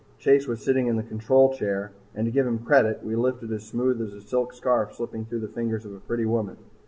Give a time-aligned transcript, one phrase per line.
[0.17, 3.67] Chase was sitting in the control chair, and to give him credit, we lifted as
[3.67, 6.57] smooth as a silk scarf slipping through the fingers of a pretty woman.